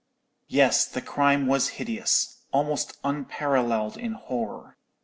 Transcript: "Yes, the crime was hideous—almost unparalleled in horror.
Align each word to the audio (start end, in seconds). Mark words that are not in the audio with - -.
"Yes, 0.47 0.87
the 0.87 0.99
crime 0.99 1.45
was 1.45 1.67
hideous—almost 1.77 2.97
unparalleled 3.03 3.97
in 3.99 4.13
horror. 4.13 4.75